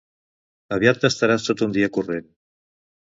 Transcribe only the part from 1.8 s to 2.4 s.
corrent.